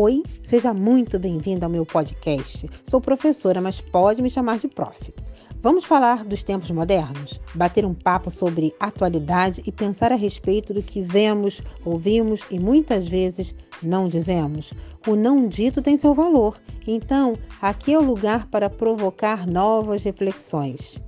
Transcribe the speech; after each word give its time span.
Oi, 0.00 0.22
seja 0.44 0.72
muito 0.72 1.18
bem-vindo 1.18 1.64
ao 1.64 1.68
meu 1.68 1.84
podcast. 1.84 2.70
Sou 2.84 3.00
professora, 3.00 3.60
mas 3.60 3.80
pode 3.80 4.22
me 4.22 4.30
chamar 4.30 4.60
de 4.60 4.68
prof. 4.68 5.12
Vamos 5.60 5.84
falar 5.84 6.24
dos 6.24 6.44
tempos 6.44 6.70
modernos? 6.70 7.40
Bater 7.52 7.84
um 7.84 7.92
papo 7.92 8.30
sobre 8.30 8.72
atualidade 8.78 9.60
e 9.66 9.72
pensar 9.72 10.12
a 10.12 10.14
respeito 10.14 10.72
do 10.72 10.84
que 10.84 11.00
vemos, 11.00 11.60
ouvimos 11.84 12.42
e 12.48 12.60
muitas 12.60 13.08
vezes 13.08 13.56
não 13.82 14.06
dizemos? 14.06 14.72
O 15.04 15.16
não 15.16 15.48
dito 15.48 15.82
tem 15.82 15.96
seu 15.96 16.14
valor, 16.14 16.60
então 16.86 17.36
aqui 17.60 17.92
é 17.92 17.98
o 17.98 18.04
lugar 18.04 18.46
para 18.46 18.70
provocar 18.70 19.48
novas 19.48 20.04
reflexões. 20.04 21.00